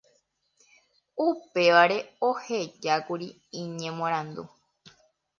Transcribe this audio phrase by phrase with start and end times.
[1.27, 1.97] upévare
[2.29, 3.27] ohejákuri
[3.61, 4.43] iñemoarandu